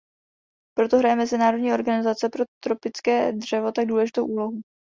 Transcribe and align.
Proto 0.77 0.97
hraje 0.97 1.15
Mezinárodní 1.15 1.73
organizace 1.73 2.29
pro 2.29 2.43
tropické 2.63 3.31
dřevo 3.33 3.71
tak 3.71 3.85
důležitou 3.85 4.25
úlohu. 4.25 4.59